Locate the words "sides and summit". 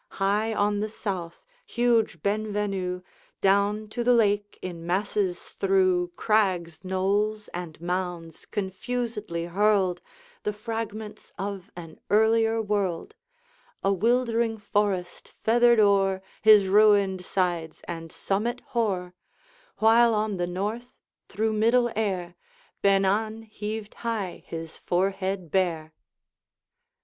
17.23-18.61